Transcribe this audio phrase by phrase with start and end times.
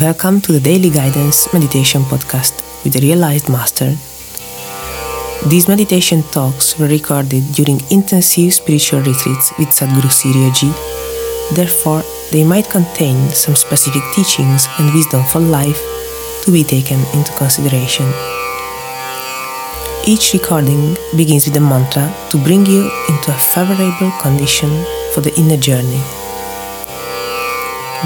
[0.00, 3.96] Welcome to the Daily Guidance Meditation Podcast with the Realized Master.
[5.48, 10.70] These meditation talks were recorded during intensive spiritual retreats with Sadhguru Sirioji.
[11.56, 15.80] Therefore, they might contain some specific teachings and wisdom for life
[16.44, 18.06] to be taken into consideration.
[20.06, 24.68] Each recording begins with a mantra to bring you into a favorable condition
[25.14, 26.17] for the inner journey.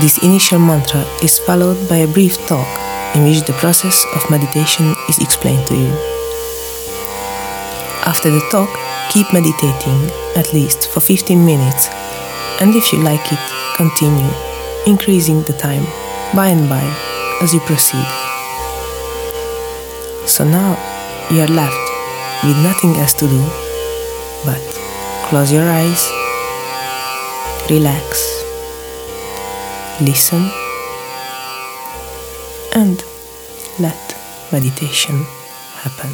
[0.00, 2.66] This initial mantra is followed by a brief talk
[3.14, 5.92] in which the process of meditation is explained to you.
[8.06, 8.70] After the talk,
[9.10, 11.90] keep meditating at least for 15 minutes,
[12.62, 13.38] and if you like it,
[13.76, 14.32] continue
[14.86, 15.84] increasing the time
[16.34, 16.82] by and by
[17.42, 18.08] as you proceed.
[20.26, 20.72] So now
[21.30, 21.84] you are left
[22.44, 23.42] with nothing else to do
[24.46, 24.60] but
[25.28, 26.10] close your eyes,
[27.70, 28.41] relax,
[30.04, 30.50] listen,
[32.74, 33.04] and
[33.78, 34.16] let
[34.50, 35.24] meditation
[35.82, 36.10] happen.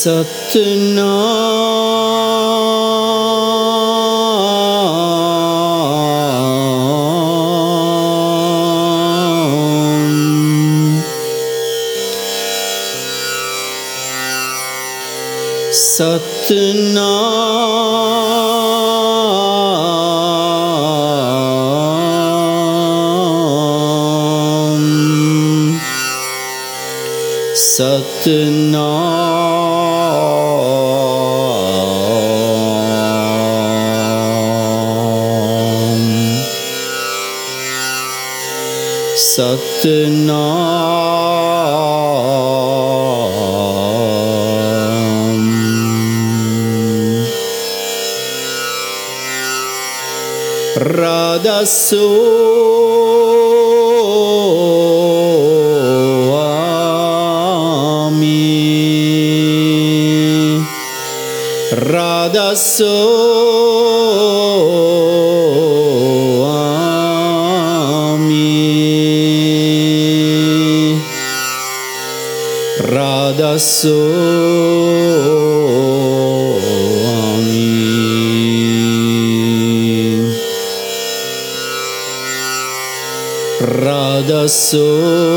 [0.00, 1.59] Satnam
[15.72, 18.39] Satnam.
[51.42, 52.59] da sua.
[84.50, 85.29] soul.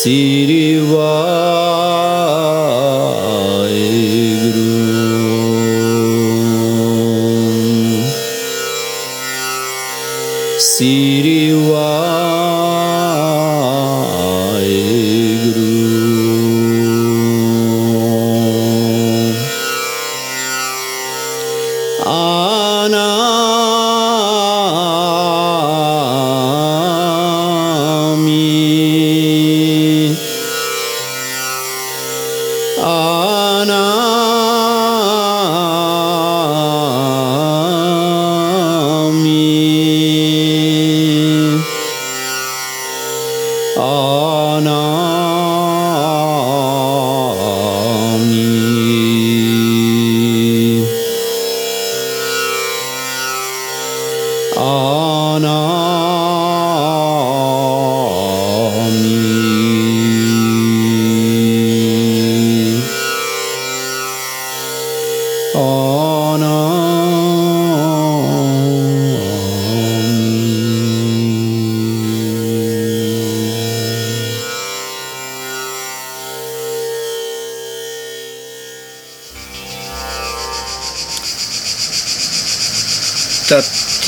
[0.00, 1.09] сирива.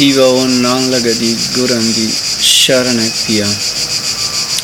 [0.03, 3.47] Tattiva Onnangadi Gurandi Sharanepia.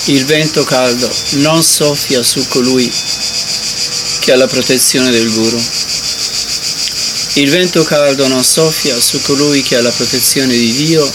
[0.06, 2.92] Il vento caldo non soffia su colui
[4.18, 5.62] che ha la protezione del Guru.
[7.34, 11.08] Il vento caldo non soffia su colui che ha la protezione di Dio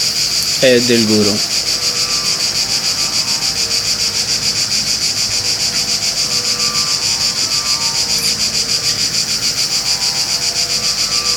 [0.62, 1.38] e del Guru.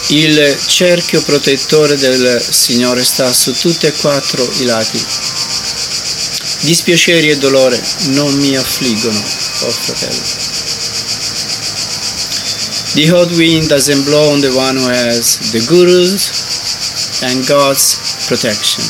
[0.09, 5.05] Il cerchio protettore del Signore sta su tutti e quattro i lati.
[6.61, 7.81] Dispiaceri e dolore
[8.11, 10.23] non mi affliggono, oh fratello.
[12.95, 16.31] The hot wind doesn't blow on the one who has the Guru's
[17.23, 18.85] and God's protection.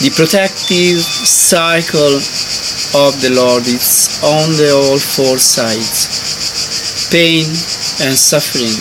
[0.00, 2.16] The protective cycle
[2.94, 7.08] of the Lord is on the all four sides.
[7.10, 7.46] Pain
[8.00, 8.76] and suffering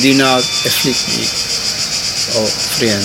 [0.00, 1.24] do not afflict me,
[2.40, 2.46] oh
[2.78, 3.04] friend.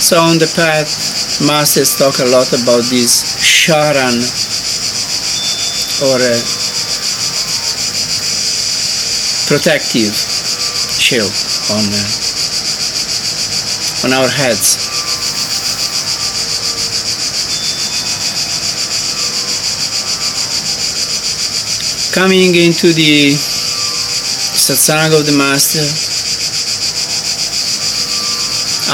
[0.00, 4.53] So on the path, masters talk a lot about this sharan
[6.02, 6.34] or a
[9.46, 10.10] protective
[10.98, 11.30] shield
[11.70, 12.24] on uh,
[14.02, 14.82] on our heads.
[22.12, 25.84] Coming into the satsang of the master,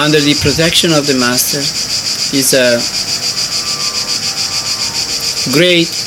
[0.02, 1.61] under the protection of the master
[2.37, 2.81] is a
[5.52, 6.00] great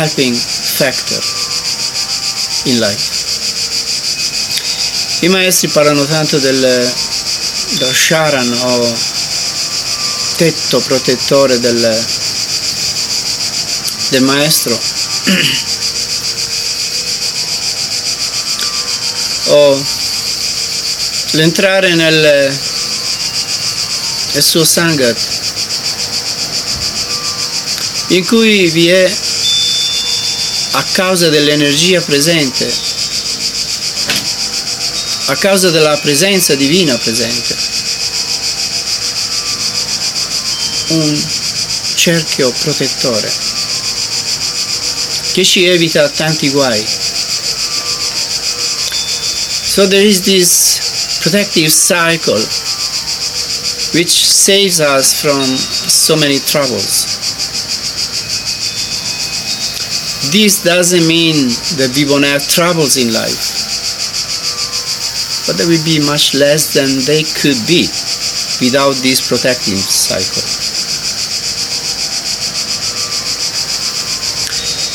[0.00, 1.20] helping factor
[2.64, 3.20] in life.
[5.20, 8.96] I maestri parlano tanto del, dello sharan o
[10.36, 12.06] tetto protettore del,
[14.08, 14.72] del maestro
[19.52, 19.84] o
[21.32, 22.58] l'entrare nel,
[24.32, 25.18] nel suo sangat
[28.08, 29.28] in cui vi è
[30.72, 32.72] a causa dell'energia presente
[35.26, 37.56] a causa della presenza divina presente
[40.88, 41.26] un
[41.94, 43.32] cerchio protettore
[45.32, 46.84] che ci evita tanti guai
[49.62, 52.40] so there is this protective cycle
[53.92, 57.09] which saves us from so many troubles.
[60.30, 61.34] This doesn't mean
[61.76, 63.42] that we won't have troubles in life,
[65.46, 67.90] but they will be much less than they could be
[68.62, 70.42] without this protective cycle.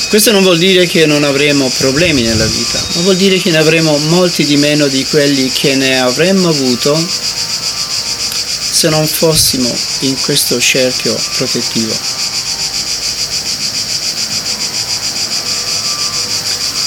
[0.07, 3.57] Questo non vuol dire che non avremo problemi nella vita, ma vuol dire che ne
[3.57, 6.95] avremo molti di meno di quelli che ne avremmo avuto
[8.71, 9.69] se non fossimo
[10.01, 11.93] in questo cerchio protettivo.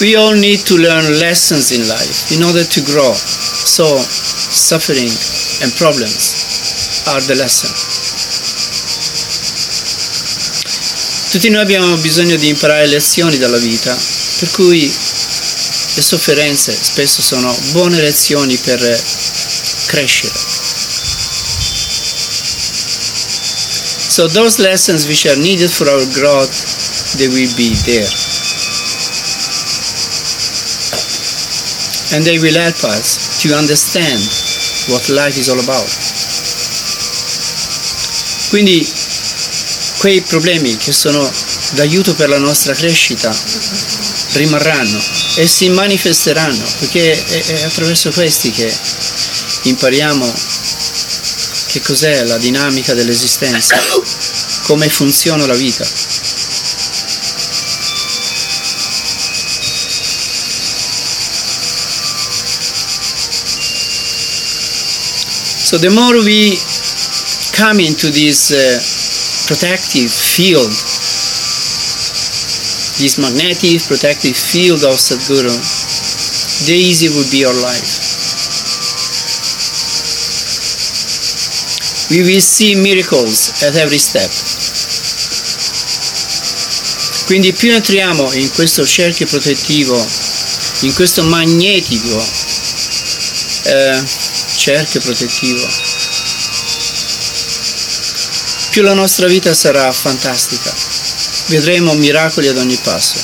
[0.01, 3.13] We all need to learn lessons in life in order to grow.
[3.13, 5.11] So, suffering
[5.63, 7.69] and problems are the lesson.
[11.33, 13.97] Tutti noi abbiamo bisogno di imparare lezioni dalla vita,
[14.39, 18.79] per cui le sofferenze spesso sono buone lezioni per
[19.87, 20.33] crescere.
[24.09, 28.09] So those lessons which are needed for our growth, they will be there.
[32.13, 34.19] And they will help us to understand
[34.89, 35.89] what life is all about.
[38.49, 38.87] Quindi
[39.99, 41.31] quei problemi che sono
[41.73, 43.35] d'aiuto per la nostra crescita
[44.33, 44.99] rimarranno
[45.35, 48.75] e si manifesteranno perché è attraverso questi che
[49.63, 50.35] impariamo
[51.67, 53.79] che cos'è la dinamica dell'esistenza,
[54.63, 55.87] come funziona la vita.
[65.69, 66.57] So the more we
[67.53, 68.81] come into this uh,
[69.53, 70.73] protective field,
[72.97, 75.53] this magnetic protective field of Sadhguru,
[76.65, 77.85] the easier will be our life.
[82.17, 84.33] We will see miracles at every step.
[87.27, 90.03] Quindi più entriamo in questo cerchio protettivo,
[90.81, 92.25] in questo magnetico
[93.65, 94.03] eh,
[94.69, 95.67] cerchio protettivo,
[98.69, 100.71] più la nostra vita sarà fantastica.
[101.47, 103.17] Vedremo miracoli ad ogni passo.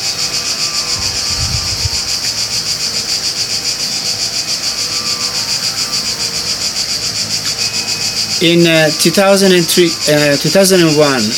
[8.41, 11.35] In uh, 2003, uh, 2001,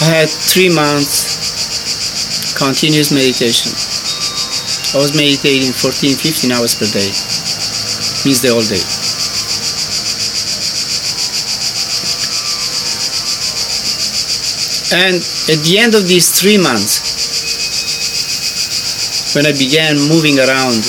[0.00, 3.70] I had three months continuous meditation.
[4.94, 7.35] I was meditating 14, 15 hours per day.
[8.26, 8.82] Means the whole day.
[14.98, 15.22] And
[15.54, 17.06] at the end of these three months,
[19.36, 20.82] when I began moving around,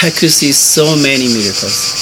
[0.00, 1.92] I could see so many miracles.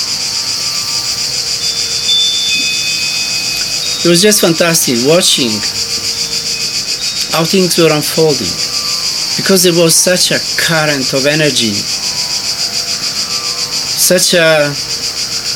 [4.04, 5.50] It was just fantastic watching
[7.34, 8.52] how things were unfolding
[9.40, 11.72] because there was such a current of energy,
[14.04, 14.68] such a,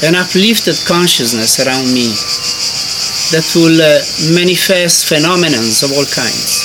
[0.08, 2.08] an uplifted consciousness around me
[3.28, 4.00] that will uh,
[4.32, 6.64] manifest phenomena of all kinds.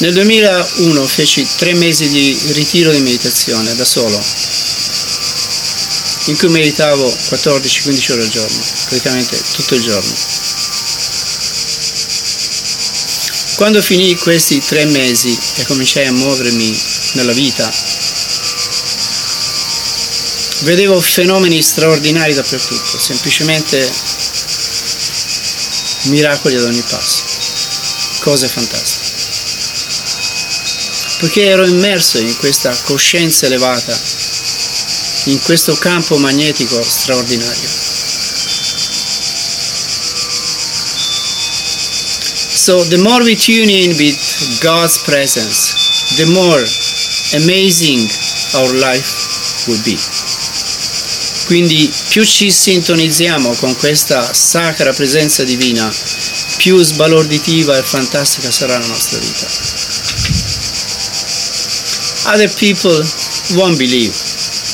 [0.00, 4.22] Nel 2001 feci tre mesi di ritiro di meditazione da solo,
[6.26, 10.41] in cui meditavo 14-15 ore al giorno, praticamente tutto il giorno.
[13.62, 17.72] Quando finì questi tre mesi e cominciai a muovermi nella vita,
[20.62, 23.88] vedevo fenomeni straordinari dappertutto, semplicemente
[26.06, 27.22] miracoli ad ogni passo,
[28.18, 29.10] cose fantastiche.
[31.20, 33.96] Perché ero immerso in questa coscienza elevata,
[35.26, 37.81] in questo campo magnetico straordinario.
[42.62, 44.14] So the more we tune in with
[44.62, 46.62] God's presence, the more
[47.34, 48.06] amazing
[48.54, 49.98] our life will be.
[51.46, 55.92] Quindi più ci sintonizziamo con questa sacra presenza divina,
[56.58, 59.46] più sbalorditiva e fantastica sarà la nostra vita.
[62.32, 63.04] Other people
[63.56, 64.14] won't believe.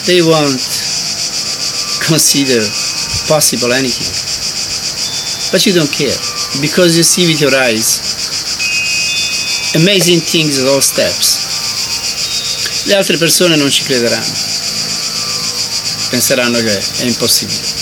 [0.04, 0.61] They won't
[2.07, 2.62] consider
[3.28, 4.12] possible anything.
[5.50, 8.00] But you don't care because you see with your eyes
[9.75, 11.47] amazing things at all steps.
[12.87, 14.33] Le altre persone non ci crederanno,
[16.11, 17.76] penseranno che è impossibile.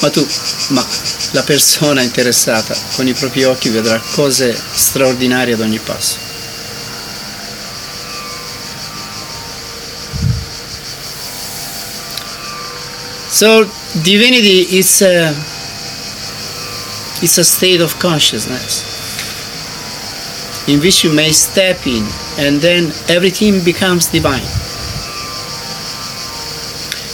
[0.00, 0.26] Ma tu,
[0.68, 0.86] ma
[1.32, 6.28] la persona interessata con i propri occhi vedrà cose straordinarie ad ogni passo.
[13.28, 15.32] So divinity is a,
[17.20, 18.84] it's a state of consciousness
[20.66, 22.06] in which you may step in
[22.38, 24.46] and then everything becomes divine.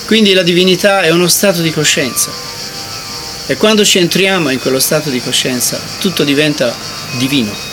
[0.06, 2.30] Quindi la divinità è uno stato di coscienza
[3.46, 6.74] e quando ci entriamo in quello stato di coscienza tutto diventa
[7.18, 7.65] divino.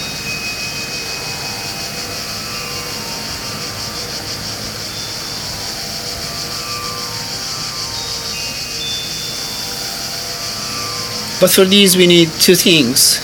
[11.44, 13.20] But for this we need two things.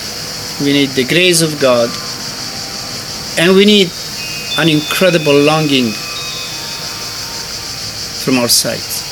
[0.59, 1.87] We need the grace of God
[3.39, 3.89] and we need
[4.59, 5.93] an incredible longing
[8.19, 9.05] from our sides.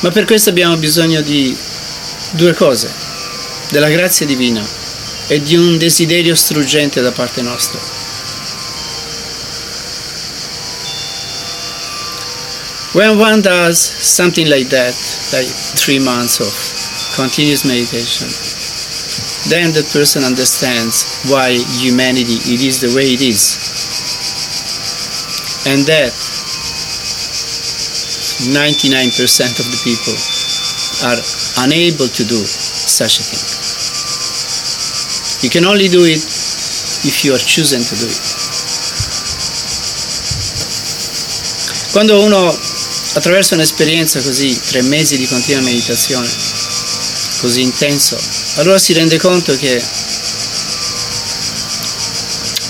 [0.00, 1.54] Ma per questo abbiamo bisogno di
[2.30, 2.90] due cose,
[3.68, 4.66] della grazia divina
[5.26, 7.78] e di un desiderio struggente da parte nostra.
[12.92, 14.94] When one does something like that,
[15.34, 16.85] like three months of
[17.16, 18.28] continuous meditation,
[19.48, 23.56] then the person understands why humanity it is the way it is.
[25.66, 26.12] And that
[28.52, 30.14] 99% of the people
[31.08, 31.18] are
[31.64, 33.42] unable to do such a thing.
[35.42, 36.20] You can only do it
[37.08, 38.20] if you are chosen to do it.
[41.92, 42.54] Quando uno
[43.14, 46.28] attraversa un'esperienza così, tre mesi di continua meditazione,
[47.46, 48.18] così intenso,
[48.56, 49.80] allora si rende conto che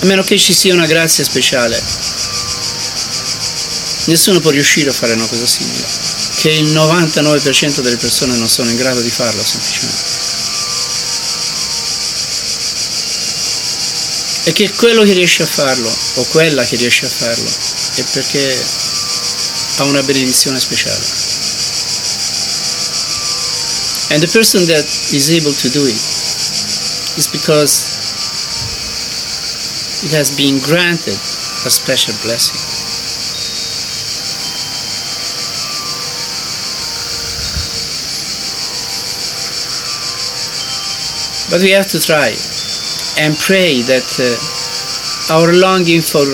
[0.00, 1.82] a meno che ci sia una grazia speciale,
[4.04, 5.86] nessuno può riuscire a fare una cosa simile,
[6.40, 10.14] che il 99% delle persone non sono in grado di farlo semplicemente.
[14.44, 17.50] E che quello che riesce a farlo, o quella che riesce a farlo,
[17.94, 18.62] è perché
[19.76, 21.35] ha una benedizione speciale.
[24.16, 26.00] And the person that is able to do it
[27.20, 27.84] is because
[30.08, 31.20] it has been granted
[31.68, 32.56] a special blessing.
[41.52, 42.32] But we have to try
[43.20, 46.24] and pray that uh, our longing for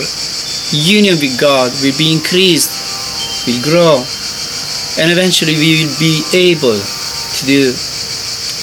[0.70, 2.70] union with God will be increased,
[3.50, 4.06] will grow,
[5.02, 6.78] And eventually we will be able
[7.42, 7.74] to do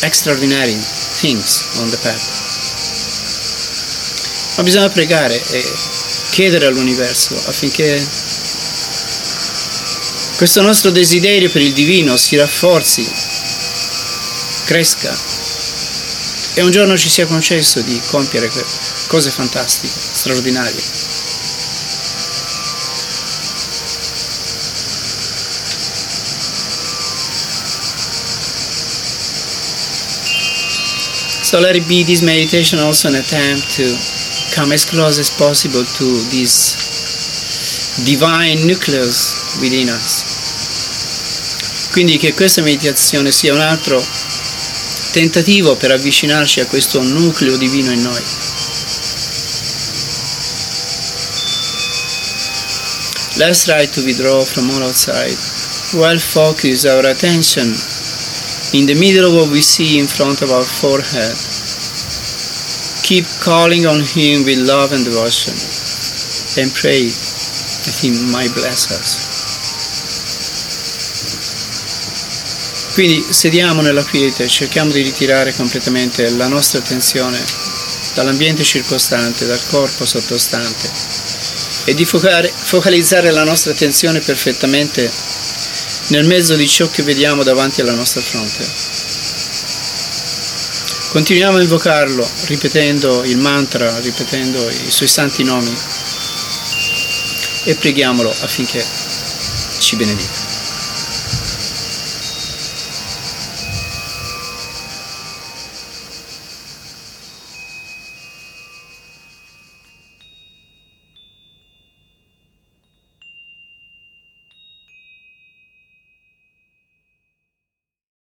[0.06, 0.78] extraordinary
[1.20, 2.38] things on the path.
[4.56, 5.64] Ma bisogna pregare e
[6.30, 8.06] chiedere all'universo affinché
[10.38, 13.06] questo nostro desiderio per il divino si rafforzi,
[14.66, 15.18] cresca
[16.54, 18.50] e un giorno ci sia concesso di compiere
[19.08, 20.99] cose fantastiche, straordinarie.
[31.50, 33.98] So let it be this meditation also an attempt to
[34.54, 41.90] come as close as possible to this divine nucleus within us.
[41.90, 44.00] Quindi che questa meditazione sia un altro
[45.12, 48.22] tentativo per avvicinarci a questo nucleo divino in noi.
[53.38, 55.36] Let's try to withdraw from all outside
[55.94, 57.76] while focus our attention
[58.74, 61.36] in the middle of what we see in front of our forehead.
[63.04, 65.54] Keep calling on Him with love and devotion
[66.62, 69.28] and pray that He might bless us.
[72.94, 77.40] Quindi sediamo nella quiete, cerchiamo di ritirare completamente la nostra attenzione
[78.14, 80.92] dall'ambiente circostante, dal corpo sottostante
[81.86, 85.10] e di focalizzare la nostra attenzione perfettamente
[86.10, 88.68] nel mezzo di ciò che vediamo davanti alla nostra fronte.
[91.10, 95.76] Continuiamo a invocarlo ripetendo il mantra, ripetendo i suoi santi nomi
[97.64, 98.86] e preghiamolo affinché
[99.80, 100.39] ci benedica.